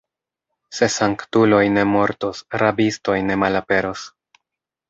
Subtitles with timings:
[0.77, 4.09] Se sanktuloj ne mortos, rabistoj ne malaperos.